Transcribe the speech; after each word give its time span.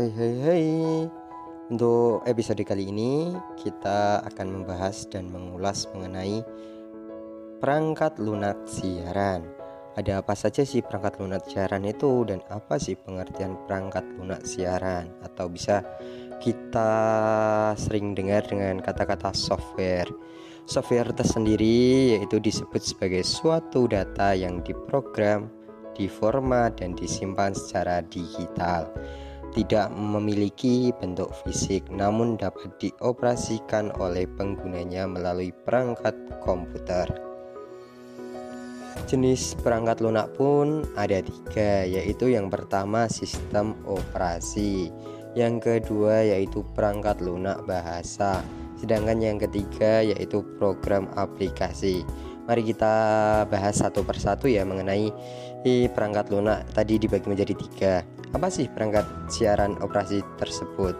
Hai 0.00 0.08
hai 0.16 0.34
hai 0.48 0.66
Untuk 1.68 2.24
episode 2.24 2.64
kali 2.64 2.88
ini 2.88 3.36
kita 3.60 4.24
akan 4.32 4.48
membahas 4.48 5.04
dan 5.12 5.28
mengulas 5.28 5.84
mengenai 5.92 6.40
perangkat 7.60 8.16
lunak 8.16 8.56
siaran. 8.64 9.44
Ada 10.00 10.24
apa 10.24 10.32
saja 10.32 10.64
sih 10.64 10.80
perangkat 10.80 11.20
lunak 11.20 11.44
siaran 11.44 11.84
itu 11.84 12.24
dan 12.24 12.40
apa 12.48 12.80
sih 12.80 12.96
pengertian 12.96 13.60
perangkat 13.68 14.00
lunak 14.16 14.40
siaran? 14.48 15.12
Atau 15.20 15.52
bisa 15.52 15.84
kita 16.40 16.92
sering 17.76 18.16
dengar 18.16 18.48
dengan 18.48 18.80
kata-kata 18.80 19.36
software. 19.36 20.08
Software 20.64 21.12
tersendiri 21.12 22.16
yaitu 22.16 22.40
disebut 22.40 22.80
sebagai 22.80 23.20
suatu 23.20 23.84
data 23.84 24.32
yang 24.32 24.64
diprogram 24.64 25.52
diformat 25.92 26.80
dan 26.80 26.96
disimpan 26.96 27.52
secara 27.52 28.00
digital 28.08 28.88
tidak 29.50 29.90
memiliki 29.94 30.94
bentuk 30.94 31.34
fisik 31.42 31.86
namun 31.90 32.38
dapat 32.38 32.70
dioperasikan 32.78 33.90
oleh 33.98 34.26
penggunanya 34.38 35.10
melalui 35.10 35.50
perangkat 35.66 36.14
komputer. 36.42 37.10
Jenis 39.10 39.58
perangkat 39.58 39.98
lunak 40.02 40.30
pun 40.38 40.86
ada 40.94 41.18
tiga, 41.18 41.82
yaitu 41.82 42.30
yang 42.30 42.46
pertama 42.46 43.10
sistem 43.10 43.74
operasi, 43.82 44.94
yang 45.34 45.58
kedua 45.58 46.22
yaitu 46.22 46.62
perangkat 46.74 47.18
lunak 47.18 47.58
bahasa, 47.66 48.42
sedangkan 48.78 49.18
yang 49.18 49.38
ketiga 49.42 50.06
yaitu 50.06 50.46
program 50.62 51.10
aplikasi. 51.18 52.06
Mari 52.46 52.66
kita 52.66 52.94
bahas 53.46 53.78
satu 53.78 54.02
persatu 54.02 54.46
ya 54.50 54.62
mengenai 54.66 55.10
perangkat 55.90 56.30
lunak 56.30 56.66
tadi 56.74 56.98
dibagi 56.98 57.26
menjadi 57.30 57.54
tiga. 57.54 57.94
Apa 58.30 58.46
sih 58.46 58.70
perangkat 58.70 59.02
siaran 59.26 59.74
operasi 59.82 60.22
tersebut? 60.38 60.94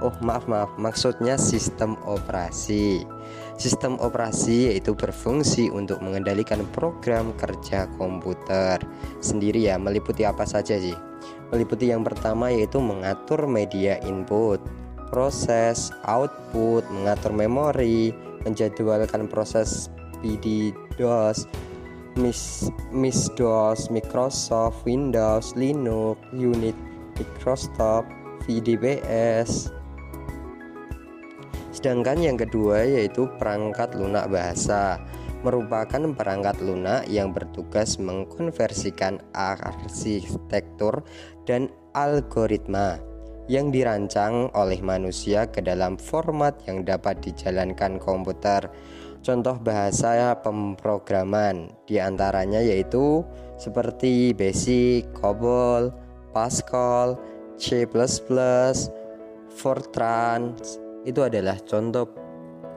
Oh 0.00 0.16
maaf 0.24 0.48
maaf 0.50 0.72
maksudnya 0.80 1.38
sistem 1.38 1.94
operasi. 2.08 3.06
Sistem 3.54 4.00
operasi 4.00 4.72
yaitu 4.72 4.96
berfungsi 4.96 5.70
untuk 5.70 6.02
mengendalikan 6.02 6.64
program 6.74 7.30
kerja 7.38 7.86
komputer 8.00 8.82
sendiri 9.22 9.68
ya 9.70 9.76
meliputi 9.78 10.26
apa 10.26 10.42
saja 10.42 10.80
sih? 10.80 10.96
Meliputi 11.54 11.92
yang 11.92 12.02
pertama 12.02 12.50
yaitu 12.50 12.82
mengatur 12.82 13.46
media 13.46 14.00
input, 14.02 14.58
proses, 15.12 15.94
output, 16.08 16.82
mengatur 16.90 17.30
memori, 17.30 18.10
menjadwalkan 18.42 19.28
proses 19.30 19.92
PD 20.24 20.74
DOS, 20.96 21.44
Mis, 22.20 22.68
Mis 22.92 23.32
DOS, 23.32 23.88
Microsoft, 23.88 24.84
Windows, 24.84 25.56
Linux, 25.56 26.20
Unix, 26.36 26.76
Microsoft, 27.16 28.12
VDBS. 28.44 29.72
Sedangkan 31.72 32.20
yang 32.20 32.36
kedua 32.36 32.84
yaitu 32.84 33.24
perangkat 33.40 33.96
lunak 33.96 34.28
bahasa 34.28 35.00
merupakan 35.40 36.12
perangkat 36.12 36.60
lunak 36.60 37.08
yang 37.08 37.32
bertugas 37.32 37.96
mengkonversikan 37.96 39.24
arsitektur 39.32 41.00
dan 41.48 41.72
algoritma 41.96 43.00
yang 43.48 43.72
dirancang 43.72 44.52
oleh 44.52 44.78
manusia 44.84 45.48
ke 45.48 45.64
dalam 45.64 45.96
format 45.96 46.54
yang 46.68 46.84
dapat 46.84 47.18
dijalankan 47.24 47.96
komputer 47.96 48.68
contoh 49.20 49.56
bahasa 49.60 50.32
pemrograman 50.40 51.68
di 51.84 52.00
antaranya 52.00 52.60
yaitu 52.60 53.24
seperti 53.60 54.32
Basic, 54.32 55.12
COBOL, 55.12 55.92
Pascal, 56.32 57.20
C++, 57.60 57.84
Fortran 59.52 60.56
itu 61.04 61.20
adalah 61.20 61.60
contoh 61.68 62.08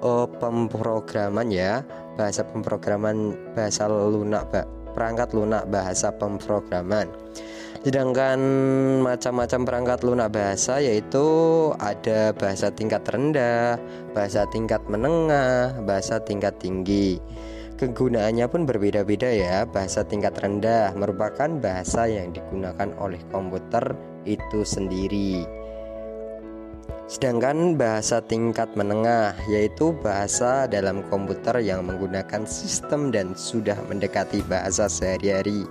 oh, 0.04 0.28
pemrograman 0.28 1.48
ya 1.48 1.84
bahasa 2.20 2.44
pemrograman 2.44 3.36
bahasa 3.56 3.88
lunak 3.88 4.52
perangkat 4.94 5.34
lunak 5.34 5.66
bahasa 5.68 6.14
pemrograman 6.14 7.10
Sedangkan 7.84 8.40
macam-macam 9.04 9.68
perangkat 9.68 10.00
lunak 10.08 10.32
bahasa 10.32 10.80
yaitu 10.80 11.28
ada 11.84 12.32
bahasa 12.32 12.72
tingkat 12.72 13.04
rendah, 13.12 13.76
bahasa 14.16 14.48
tingkat 14.48 14.80
menengah, 14.88 15.76
bahasa 15.84 16.24
tingkat 16.24 16.56
tinggi. 16.64 17.20
Kegunaannya 17.76 18.48
pun 18.48 18.64
berbeda-beda 18.64 19.28
ya. 19.28 19.68
Bahasa 19.68 20.08
tingkat 20.08 20.32
rendah 20.40 20.96
merupakan 20.96 21.52
bahasa 21.60 22.08
yang 22.08 22.32
digunakan 22.32 22.88
oleh 23.04 23.20
komputer 23.36 23.92
itu 24.24 24.64
sendiri. 24.64 25.44
Sedangkan 27.04 27.76
bahasa 27.76 28.24
tingkat 28.24 28.72
menengah 28.80 29.36
yaitu 29.52 29.92
bahasa 30.00 30.64
dalam 30.72 31.04
komputer 31.12 31.60
yang 31.60 31.84
menggunakan 31.84 32.48
sistem 32.48 33.12
dan 33.12 33.36
sudah 33.36 33.76
mendekati 33.92 34.40
bahasa 34.48 34.88
sehari-hari. 34.88 35.68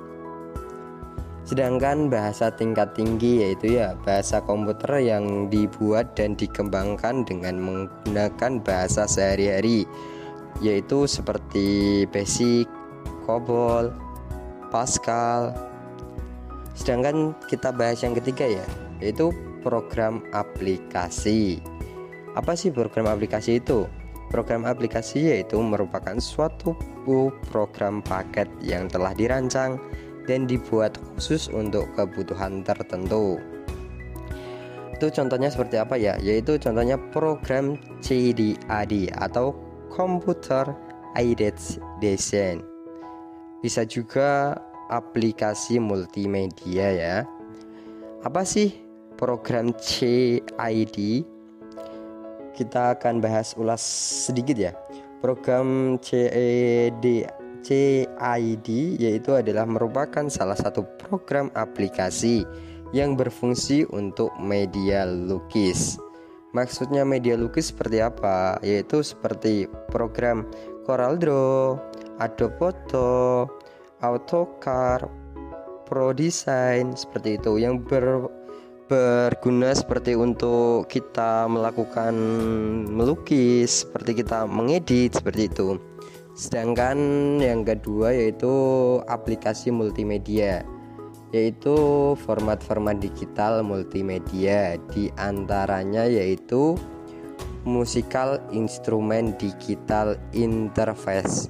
Sedangkan 1.42 2.12
bahasa 2.12 2.52
tingkat 2.52 2.94
tinggi 2.94 3.42
yaitu 3.42 3.80
ya 3.80 3.96
bahasa 4.04 4.44
komputer 4.44 5.02
yang 5.02 5.48
dibuat 5.48 6.14
dan 6.14 6.36
dikembangkan 6.36 7.24
dengan 7.24 7.58
menggunakan 7.58 8.60
bahasa 8.62 9.08
sehari-hari 9.08 9.88
yaitu 10.60 11.08
seperti 11.08 12.04
Basic, 12.12 12.68
COBOL, 13.24 13.88
Pascal. 14.68 15.56
Sedangkan 16.76 17.32
kita 17.48 17.72
bahas 17.72 18.04
yang 18.04 18.12
ketiga 18.16 18.44
ya, 18.48 18.64
yaitu 19.00 19.32
program 19.62 20.20
aplikasi. 20.34 21.62
Apa 22.34 22.58
sih 22.58 22.74
program 22.74 23.06
aplikasi 23.08 23.62
itu? 23.62 23.86
Program 24.28 24.66
aplikasi 24.66 25.30
yaitu 25.32 25.60
merupakan 25.60 26.16
suatu 26.18 26.74
program 27.52 28.00
paket 28.00 28.48
yang 28.64 28.88
telah 28.88 29.12
dirancang 29.12 29.76
dan 30.26 30.46
dibuat 30.48 30.96
khusus 31.14 31.46
untuk 31.52 31.86
kebutuhan 31.94 32.64
tertentu. 32.64 33.36
Itu 34.96 35.10
contohnya 35.10 35.50
seperti 35.50 35.76
apa 35.82 35.98
ya? 35.98 36.14
Yaitu 36.22 36.56
contohnya 36.62 36.94
program 37.10 37.74
CDAD 38.00 39.10
atau 39.18 39.52
Computer 39.90 40.72
Aided 41.18 41.58
Design. 42.00 42.64
Bisa 43.60 43.84
juga 43.84 44.56
aplikasi 44.88 45.78
multimedia 45.78 46.88
ya. 46.94 47.16
Apa 48.22 48.46
sih 48.46 48.81
program 49.22 49.70
CID? 49.78 50.98
Kita 52.58 52.98
akan 52.98 53.22
bahas 53.22 53.54
ulas 53.54 53.78
sedikit 54.26 54.58
ya. 54.58 54.74
Program 55.22 55.94
CID 56.02 57.30
CID 57.62 58.68
yaitu 58.98 59.30
adalah 59.38 59.62
merupakan 59.62 60.26
salah 60.26 60.58
satu 60.58 60.82
program 60.98 61.54
aplikasi 61.54 62.42
yang 62.90 63.14
berfungsi 63.14 63.86
untuk 63.94 64.34
media 64.42 65.06
lukis. 65.06 66.02
Maksudnya 66.52 67.06
media 67.06 67.38
lukis 67.38 67.70
seperti 67.70 68.02
apa? 68.02 68.58
Yaitu 68.60 69.06
seperti 69.06 69.70
program 69.88 70.44
CorelDRAW, 70.84 71.78
Adobe 72.18 72.58
Photo, 72.58 73.48
AutoCAD, 74.02 75.06
ProDesign 75.88 76.92
seperti 76.98 77.40
itu 77.40 77.56
yang 77.62 77.80
ber 77.80 78.28
berguna 78.92 79.72
seperti 79.72 80.12
untuk 80.12 80.84
kita 80.92 81.48
melakukan 81.48 82.12
melukis, 82.92 83.88
seperti 83.88 84.20
kita 84.20 84.44
mengedit 84.44 85.16
seperti 85.16 85.48
itu. 85.48 85.80
Sedangkan 86.36 86.96
yang 87.40 87.64
kedua 87.64 88.12
yaitu 88.12 88.52
aplikasi 89.08 89.72
multimedia 89.72 90.60
yaitu 91.32 91.72
format-format 92.28 93.00
digital 93.00 93.64
multimedia 93.64 94.76
di 94.92 95.08
antaranya 95.16 96.04
yaitu 96.04 96.76
musikal 97.64 98.36
instrumen 98.52 99.32
digital 99.40 100.20
interface. 100.36 101.48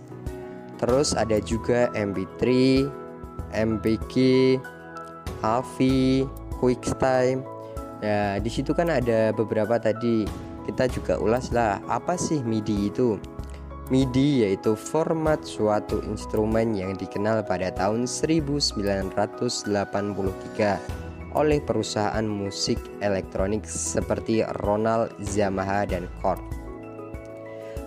Terus 0.78 1.18
ada 1.18 1.42
juga 1.42 1.90
MP3, 1.98 2.42
MPG, 3.54 4.14
AVI, 5.42 6.26
QuickTime. 6.58 7.42
Ya, 8.02 8.42
di 8.42 8.50
situ 8.50 8.74
kan 8.74 8.90
ada 8.90 9.30
beberapa 9.30 9.78
tadi. 9.78 10.26
Kita 10.62 10.86
juga 10.86 11.18
ulas 11.18 11.50
lah 11.50 11.82
apa 11.90 12.14
sih 12.14 12.42
MIDI 12.42 12.90
itu. 12.90 13.18
MIDI 13.90 14.46
yaitu 14.46 14.78
format 14.78 15.42
suatu 15.42 15.98
instrumen 16.06 16.72
yang 16.72 16.94
dikenal 16.94 17.42
pada 17.42 17.74
tahun 17.74 18.06
1983 18.06 19.18
oleh 21.34 21.58
perusahaan 21.64 22.24
musik 22.24 22.78
elektronik 23.02 23.66
seperti 23.66 24.46
Ronald, 24.62 25.10
Yamaha, 25.34 25.88
dan 25.88 26.06
Korg. 26.22 26.40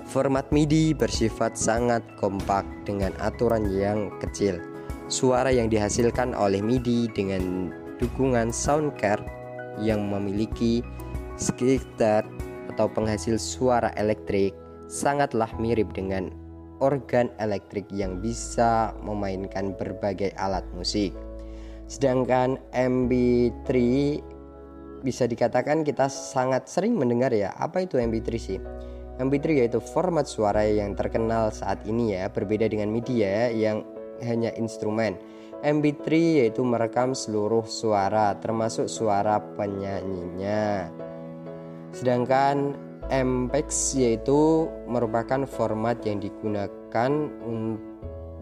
Format 0.06 0.46
MIDI 0.54 0.94
bersifat 0.94 1.58
sangat 1.58 2.06
kompak 2.22 2.62
dengan 2.86 3.10
aturan 3.18 3.66
yang 3.74 4.14
kecil. 4.22 4.62
Suara 5.06 5.54
yang 5.54 5.70
dihasilkan 5.70 6.34
oleh 6.34 6.66
MIDI 6.66 7.06
dengan 7.14 7.70
dukungan 8.02 8.50
sound 8.50 8.98
card 8.98 9.22
yang 9.78 10.10
memiliki 10.10 10.82
sekitar 11.38 12.26
atau 12.74 12.90
penghasil 12.90 13.38
suara 13.38 13.94
elektrik 14.02 14.58
sangatlah 14.90 15.48
mirip 15.62 15.94
dengan 15.94 16.34
organ 16.82 17.30
elektrik 17.38 17.86
yang 17.94 18.18
bisa 18.18 18.98
memainkan 19.06 19.78
berbagai 19.78 20.34
alat 20.42 20.66
musik. 20.74 21.14
Sedangkan 21.86 22.58
MP3 22.74 23.70
bisa 25.06 25.30
dikatakan 25.30 25.86
kita 25.86 26.10
sangat 26.10 26.66
sering 26.66 26.98
mendengar 26.98 27.30
ya. 27.30 27.54
Apa 27.62 27.86
itu 27.86 28.02
MP3 28.02 28.30
sih? 28.42 28.58
MP3 29.22 29.64
yaitu 29.64 29.78
format 29.80 30.26
suara 30.26 30.66
yang 30.66 30.98
terkenal 30.98 31.54
saat 31.54 31.86
ini 31.86 32.18
ya, 32.18 32.28
berbeda 32.28 32.68
dengan 32.68 32.90
media 32.90 33.54
yang 33.54 33.86
hanya 34.24 34.54
instrumen. 34.56 35.18
MP3 35.66 36.06
yaitu 36.46 36.62
merekam 36.62 37.18
seluruh 37.18 37.66
suara 37.66 38.38
termasuk 38.38 38.86
suara 38.86 39.42
penyanyinya. 39.58 40.94
Sedangkan 41.96 42.78
MPEG 43.10 43.70
yaitu 43.98 44.70
merupakan 44.86 45.46
format 45.46 45.98
yang 46.06 46.22
digunakan 46.22 47.12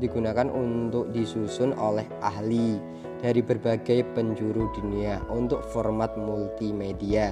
digunakan 0.02 0.48
untuk 0.52 1.14
disusun 1.16 1.72
oleh 1.78 2.04
ahli 2.20 2.82
dari 3.24 3.40
berbagai 3.40 4.04
penjuru 4.12 4.68
dunia 4.76 5.24
untuk 5.32 5.64
format 5.72 6.12
multimedia. 6.20 7.32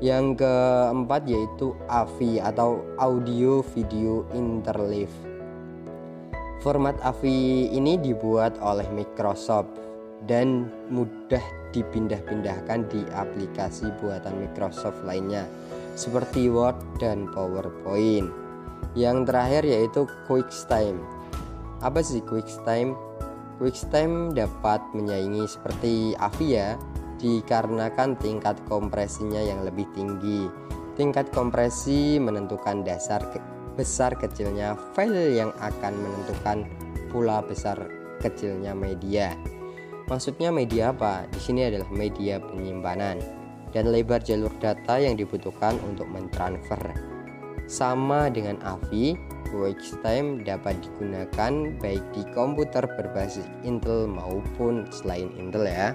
Yang 0.00 0.44
keempat 0.44 1.24
yaitu 1.24 1.72
AVI 1.88 2.40
atau 2.40 2.84
Audio 3.00 3.64
Video 3.76 4.28
Interleave. 4.36 5.35
Format 6.64 6.96
AVI 7.04 7.70
ini 7.76 8.00
dibuat 8.00 8.56
oleh 8.64 8.88
Microsoft 8.88 9.68
dan 10.24 10.72
mudah 10.88 11.42
dipindah-pindahkan 11.76 12.88
di 12.88 13.04
aplikasi 13.12 13.92
buatan 14.00 14.40
Microsoft 14.40 15.04
lainnya 15.04 15.44
seperti 15.96 16.48
Word 16.48 16.76
dan 16.96 17.28
PowerPoint. 17.32 18.32
Yang 18.96 19.28
terakhir 19.28 19.62
yaitu 19.68 20.08
QuickTime. 20.24 21.00
Apa 21.84 22.00
sih 22.00 22.24
QuickTime? 22.24 22.96
QuickTime 23.60 24.32
dapat 24.32 24.80
menyaingi 24.92 25.44
seperti 25.48 26.16
Avia 26.16 26.76
dikarenakan 27.20 28.16
tingkat 28.20 28.56
kompresinya 28.68 29.40
yang 29.40 29.64
lebih 29.64 29.88
tinggi. 29.96 30.48
Tingkat 30.96 31.28
kompresi 31.32 32.16
menentukan 32.16 32.84
dasar 32.84 33.20
besar 33.76 34.16
kecilnya 34.16 34.74
file 34.96 35.36
yang 35.36 35.52
akan 35.60 35.92
menentukan 35.92 36.64
pula 37.12 37.44
besar 37.44 37.76
kecilnya 38.24 38.72
media. 38.72 39.36
Maksudnya 40.08 40.50
media 40.50 40.90
apa? 40.96 41.28
Di 41.30 41.40
sini 41.42 41.68
adalah 41.68 41.86
media 41.92 42.40
penyimpanan 42.40 43.20
dan 43.74 43.92
lebar 43.92 44.22
jalur 44.24 44.50
data 44.58 44.96
yang 44.96 45.18
dibutuhkan 45.18 45.76
untuk 45.84 46.08
mentransfer. 46.08 46.80
Sama 47.66 48.30
dengan 48.30 48.62
AVI, 48.62 49.18
QuickTime 49.50 50.46
dapat 50.46 50.78
digunakan 50.82 51.52
baik 51.82 52.04
di 52.14 52.22
komputer 52.30 52.86
berbasis 52.86 53.46
Intel 53.66 54.06
maupun 54.06 54.86
selain 54.94 55.30
Intel 55.34 55.66
ya. 55.66 55.90